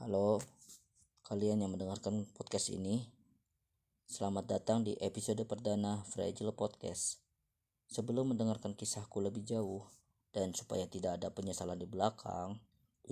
Halo, 0.00 0.40
kalian 1.28 1.60
yang 1.60 1.76
mendengarkan 1.76 2.24
podcast 2.32 2.72
ini. 2.72 3.04
Selamat 4.08 4.48
datang 4.48 4.80
di 4.80 4.96
episode 4.96 5.44
perdana 5.44 6.00
Fragile 6.08 6.56
Podcast. 6.56 7.20
Sebelum 7.84 8.32
mendengarkan 8.32 8.72
kisahku 8.72 9.20
lebih 9.20 9.44
jauh 9.44 9.84
dan 10.32 10.56
supaya 10.56 10.88
tidak 10.88 11.20
ada 11.20 11.28
penyesalan 11.28 11.76
di 11.76 11.84
belakang, 11.84 12.56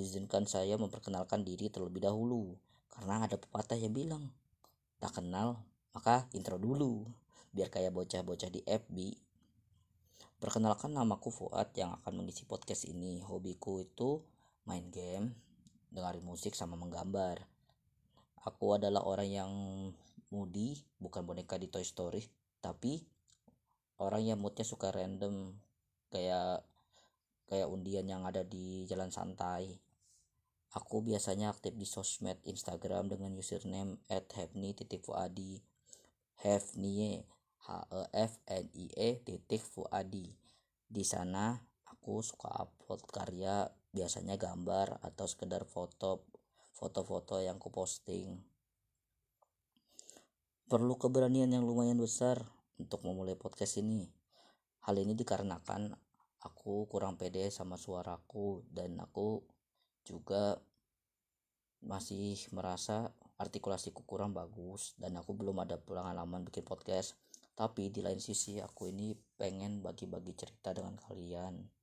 izinkan 0.00 0.48
saya 0.48 0.80
memperkenalkan 0.80 1.44
diri 1.44 1.68
terlebih 1.68 2.08
dahulu 2.08 2.56
karena 2.88 3.20
ada 3.20 3.36
pepatah 3.36 3.76
yang 3.76 3.92
bilang, 3.92 4.32
tak 4.96 5.20
kenal 5.20 5.60
maka 5.92 6.24
intro 6.32 6.56
dulu 6.56 7.04
biar 7.52 7.68
kayak 7.68 7.92
bocah-bocah 7.92 8.48
di 8.48 8.64
FB. 8.64 9.12
Perkenalkan 10.40 10.96
namaku 10.96 11.36
Fuad 11.36 11.68
yang 11.76 12.00
akan 12.00 12.24
mengisi 12.24 12.48
podcast 12.48 12.88
ini. 12.88 13.20
Hobiku 13.20 13.76
itu 13.84 14.24
main 14.64 14.88
game, 14.88 15.47
dengerin 15.92 16.24
musik 16.24 16.52
sama 16.54 16.76
menggambar. 16.76 17.44
Aku 18.46 18.76
adalah 18.76 19.04
orang 19.04 19.28
yang 19.28 19.52
moody, 20.32 20.80
bukan 21.00 21.24
boneka 21.24 21.56
di 21.60 21.68
Toy 21.68 21.84
Story, 21.84 22.24
tapi 22.60 23.04
orang 23.98 24.24
yang 24.24 24.38
moodnya 24.38 24.64
suka 24.64 24.94
random 24.94 25.56
kayak 26.08 26.64
kayak 27.48 27.68
undian 27.68 28.04
yang 28.04 28.28
ada 28.28 28.44
di 28.44 28.84
jalan 28.84 29.08
santai. 29.08 29.80
Aku 30.76 31.00
biasanya 31.00 31.48
aktif 31.48 31.72
di 31.72 31.88
sosmed 31.88 32.36
Instagram 32.44 33.08
dengan 33.08 33.32
username 33.32 33.96
@hefni.fuadi. 34.08 35.64
Hefnie 36.38 37.24
H 37.66 37.68
E 37.90 38.02
F 38.14 38.32
N 38.46 38.64
I 38.76 38.86
E 38.94 39.08
titik 39.24 39.64
Fuadi. 39.64 40.28
Di 40.86 41.02
sana 41.02 41.56
aku 41.88 42.22
suka 42.22 42.52
upload 42.62 43.02
karya 43.10 43.66
biasanya 43.92 44.36
gambar 44.36 45.00
atau 45.00 45.26
sekedar 45.28 45.64
foto 45.64 46.28
foto-foto 46.76 47.42
yang 47.42 47.58
ku 47.58 47.72
posting 47.74 48.38
perlu 50.68 51.00
keberanian 51.00 51.48
yang 51.48 51.64
lumayan 51.64 51.96
besar 51.96 52.44
untuk 52.76 53.00
memulai 53.00 53.40
podcast 53.40 53.80
ini. 53.80 54.04
Hal 54.84 55.00
ini 55.00 55.16
dikarenakan 55.16 55.96
aku 56.44 56.84
kurang 56.92 57.16
pede 57.16 57.48
sama 57.48 57.80
suaraku 57.80 58.68
dan 58.68 59.00
aku 59.00 59.40
juga 60.04 60.60
masih 61.80 62.36
merasa 62.52 63.08
artikulasiku 63.40 64.04
kurang 64.04 64.36
bagus 64.36 64.92
dan 65.00 65.16
aku 65.16 65.32
belum 65.32 65.56
ada 65.64 65.80
pengalaman 65.80 66.44
bikin 66.44 66.68
podcast. 66.68 67.16
Tapi 67.56 67.88
di 67.88 68.04
lain 68.04 68.20
sisi 68.20 68.60
aku 68.60 68.92
ini 68.92 69.16
pengen 69.40 69.80
bagi-bagi 69.80 70.36
cerita 70.36 70.76
dengan 70.76 71.00
kalian 71.00 71.77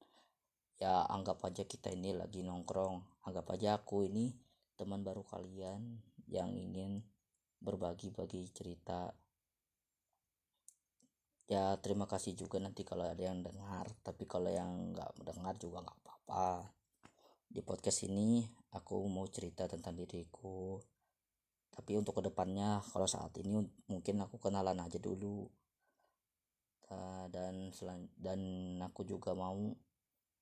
ya 0.76 1.08
anggap 1.08 1.40
aja 1.48 1.64
kita 1.64 1.92
ini 1.96 2.12
lagi 2.12 2.44
nongkrong 2.44 3.24
anggap 3.24 3.56
aja 3.56 3.80
aku 3.80 4.04
ini 4.04 4.36
teman 4.76 5.08
baru 5.08 5.24
kalian 5.24 6.04
yang 6.28 6.52
ingin 6.52 7.00
berbagi-bagi 7.64 8.52
cerita. 8.52 9.10
Ya 11.46 11.78
terima 11.78 12.10
kasih 12.10 12.34
juga 12.34 12.58
nanti 12.58 12.82
kalau 12.82 13.06
ada 13.06 13.22
yang 13.22 13.46
dengar 13.46 13.86
tapi 14.02 14.26
kalau 14.26 14.50
yang 14.50 14.92
nggak 14.92 15.10
mendengar 15.22 15.56
juga 15.56 15.86
nggak 15.86 16.00
apa-apa. 16.04 16.68
Di 17.46 17.62
podcast 17.64 18.04
ini 18.10 18.44
aku 18.74 19.00
mau 19.08 19.26
cerita 19.30 19.70
tentang 19.70 19.96
diriku. 19.96 20.82
Tapi 21.72 21.92
untuk 21.96 22.20
ke 22.20 22.22
depannya 22.26 22.82
kalau 22.92 23.08
saat 23.08 23.36
ini 23.40 23.64
mungkin 23.88 24.22
aku 24.26 24.42
kenalan 24.42 24.82
aja 24.82 25.00
dulu. 25.00 25.48
Dan 27.32 27.74
dan 28.18 28.42
aku 28.82 29.02
juga 29.06 29.34
mau 29.34 29.58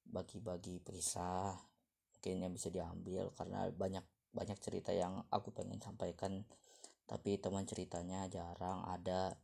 bagi-bagi 0.08 0.84
kisah 0.84 1.74
mungkin 2.24 2.40
yang 2.40 2.56
bisa 2.56 2.72
diambil 2.72 3.36
karena 3.36 3.68
banyak 3.76 4.08
banyak 4.32 4.56
cerita 4.64 4.96
yang 4.96 5.28
aku 5.28 5.52
pengen 5.52 5.84
sampaikan. 5.84 6.48
Tapi 7.04 7.36
teman 7.36 7.68
ceritanya 7.68 8.24
jarang 8.32 8.88
ada. 8.88 9.36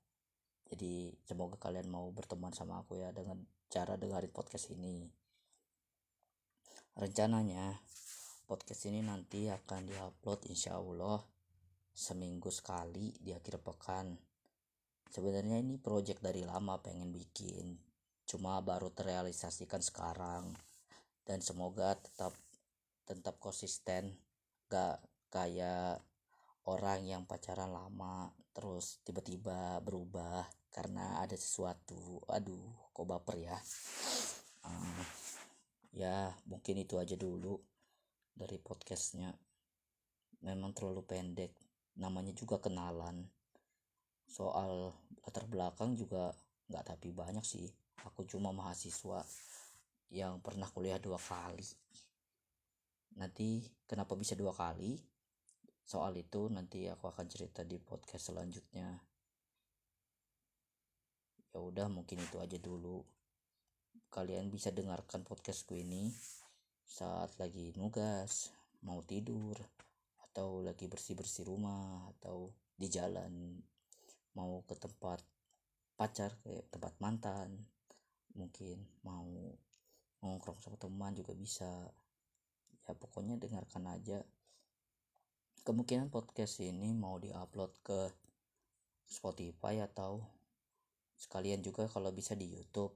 Jadi 0.72 1.12
semoga 1.28 1.60
kalian 1.60 1.92
mau 1.92 2.08
berteman 2.16 2.56
sama 2.56 2.80
aku 2.80 2.96
ya 2.96 3.12
dengan 3.12 3.44
cara 3.68 4.00
dengerin 4.00 4.32
podcast 4.32 4.72
ini. 4.72 5.12
Rencananya 6.96 7.76
podcast 8.48 8.88
ini 8.88 9.04
nanti 9.04 9.52
akan 9.52 9.92
diupload 9.92 10.48
insya 10.48 10.80
Allah 10.80 11.20
seminggu 11.92 12.48
sekali 12.48 13.12
di 13.20 13.36
akhir 13.36 13.60
pekan. 13.60 14.16
Sebenarnya 15.12 15.60
ini 15.60 15.76
project 15.76 16.24
dari 16.24 16.48
lama 16.48 16.80
pengen 16.80 17.12
bikin 17.12 17.89
cuma 18.30 18.62
baru 18.62 18.94
terrealisasikan 18.94 19.82
sekarang. 19.82 20.54
Dan 21.26 21.42
semoga 21.42 21.98
tetap 21.98 22.38
tetap 23.10 23.42
konsisten. 23.42 24.14
Gak 24.70 25.02
kayak 25.34 25.98
orang 26.70 27.10
yang 27.10 27.26
pacaran 27.26 27.74
lama 27.74 28.30
terus 28.54 29.02
tiba-tiba 29.02 29.82
berubah 29.82 30.46
karena 30.70 31.26
ada 31.26 31.34
sesuatu. 31.34 32.22
Aduh 32.30 32.94
kok 32.94 33.10
baper 33.10 33.50
ya? 33.50 33.58
Uh, 34.62 35.04
ya 35.98 36.30
mungkin 36.46 36.86
itu 36.86 37.02
aja 37.02 37.18
dulu 37.18 37.58
dari 38.38 38.62
podcastnya. 38.62 39.34
Memang 40.46 40.78
terlalu 40.78 41.02
pendek 41.02 41.58
namanya 41.98 42.38
juga 42.38 42.62
kenalan. 42.62 43.26
Soal 44.30 44.94
latar 45.26 45.50
belakang 45.50 45.98
juga 45.98 46.30
nggak 46.70 46.86
tapi 46.94 47.10
banyak 47.10 47.42
sih 47.42 47.66
aku 48.08 48.28
cuma 48.28 48.54
mahasiswa 48.56 49.26
yang 50.10 50.42
pernah 50.42 50.66
kuliah 50.70 50.98
dua 50.98 51.18
kali. 51.18 51.66
Nanti 53.18 53.66
kenapa 53.86 54.18
bisa 54.18 54.34
dua 54.34 54.54
kali? 54.54 54.98
Soal 55.84 56.14
itu 56.18 56.50
nanti 56.54 56.86
aku 56.86 57.10
akan 57.10 57.26
cerita 57.26 57.66
di 57.66 57.82
podcast 57.82 58.34
selanjutnya. 58.34 58.90
Ya 61.50 61.60
udah 61.60 61.90
mungkin 61.90 62.22
itu 62.22 62.38
aja 62.38 62.58
dulu. 62.62 63.02
Kalian 64.10 64.50
bisa 64.50 64.70
dengarkan 64.70 65.26
podcastku 65.26 65.78
ini 65.78 66.14
saat 66.86 67.38
lagi 67.38 67.74
nugas 67.78 68.50
mau 68.82 69.06
tidur 69.06 69.58
atau 70.30 70.66
lagi 70.66 70.90
bersih-bersih 70.90 71.46
rumah 71.46 72.10
atau 72.18 72.50
di 72.74 72.90
jalan 72.90 73.62
mau 74.34 74.66
ke 74.66 74.74
tempat 74.78 75.22
pacar 76.00 76.32
kayak 76.42 76.72
tempat 76.72 76.94
mantan 76.98 77.60
mungkin 78.40 78.80
mau 79.04 79.28
nongkrong 80.24 80.64
sama 80.64 80.80
teman 80.80 81.12
juga 81.12 81.36
bisa. 81.36 81.68
Ya 82.88 82.96
pokoknya 82.96 83.36
dengarkan 83.36 83.92
aja. 83.92 84.24
Kemungkinan 85.68 86.08
podcast 86.08 86.64
ini 86.64 86.96
mau 86.96 87.20
diupload 87.20 87.76
ke 87.84 88.00
Spotify 89.04 89.84
atau 89.84 90.24
sekalian 91.20 91.60
juga 91.60 91.92
kalau 91.92 92.16
bisa 92.16 92.34
di 92.40 92.48
YouTube. 92.48 92.96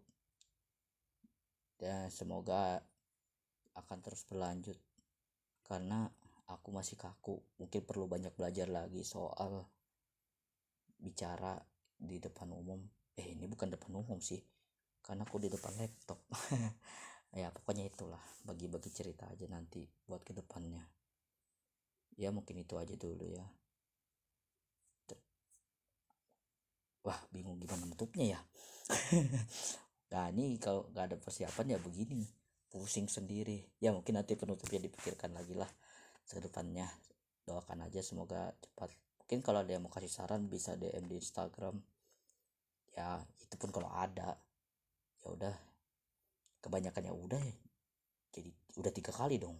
Dan 1.75 2.07
semoga 2.07 2.79
akan 3.75 3.99
terus 3.99 4.23
berlanjut. 4.23 4.79
Karena 5.67 6.07
aku 6.47 6.71
masih 6.71 6.95
kaku. 6.95 7.43
Mungkin 7.59 7.83
perlu 7.83 8.07
banyak 8.07 8.31
belajar 8.33 8.71
lagi 8.71 9.03
soal 9.03 9.67
bicara 10.95 11.59
di 11.99 12.17
depan 12.23 12.47
umum. 12.55 12.79
Eh 13.19 13.35
ini 13.35 13.45
bukan 13.45 13.69
depan 13.69 13.91
umum 13.93 14.17
sih 14.23 14.41
karena 15.03 15.27
aku 15.27 15.37
di 15.37 15.49
depan 15.51 15.73
laptop. 15.77 16.19
Ya 17.33 17.49
pokoknya 17.49 17.89
itulah. 17.89 18.21
Bagi-bagi 18.45 18.93
cerita 18.93 19.25
aja 19.25 19.49
nanti 19.49 19.81
buat 20.05 20.21
ke 20.21 20.37
depannya 20.37 20.85
ya 22.17 22.29
mungkin 22.29 22.61
itu 22.61 22.77
aja 22.77 22.93
dulu 22.93 23.25
ya. 23.25 23.45
Wah 27.03 27.19
bingung 27.35 27.59
gimana 27.59 27.83
menutupnya 27.83 28.37
ya? 28.37 28.41
Nah 30.13 30.29
ini 30.29 30.61
kalau 30.61 30.85
nggak 30.93 31.05
ada 31.09 31.17
persiapan 31.17 31.73
ya 31.73 31.79
begini. 31.81 32.21
Pusing 32.69 33.09
sendiri. 33.09 33.65
Ya 33.81 33.89
mungkin 33.89 34.13
nanti 34.13 34.37
penutupnya 34.37 34.85
dipikirkan 34.85 35.33
lagi 35.33 35.57
lah 35.57 35.69
ke 36.29 36.37
depannya 36.37 36.85
doakan 37.49 37.89
aja 37.89 37.97
semoga 38.05 38.53
cepat. 38.61 38.93
Mungkin 38.93 39.41
kalau 39.41 39.65
ada 39.65 39.73
yang 39.73 39.81
mau 39.81 39.89
kasih 39.89 40.13
saran 40.13 40.45
bisa 40.45 40.77
DM 40.77 41.09
di 41.09 41.17
Instagram. 41.17 41.81
Ya 42.93 43.25
itu 43.41 43.57
pun 43.57 43.73
kalau 43.73 43.89
ada 43.89 44.37
ya 45.23 45.27
udah 45.31 45.55
kebanyakan 46.59 47.07
ya 47.07 47.15
udah 47.15 47.39
ya 47.39 47.55
jadi 48.33 48.49
udah 48.81 48.91
tiga 48.91 49.13
kali 49.13 49.37
dong. 49.37 49.55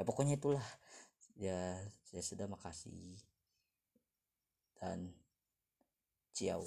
Ya 0.00 0.02
pokoknya 0.08 0.40
itulah. 0.40 0.64
Ya 1.36 1.76
saya 2.08 2.24
sudah 2.24 2.48
makasih. 2.48 3.20
Dan 4.80 5.12
ciao 6.34 6.64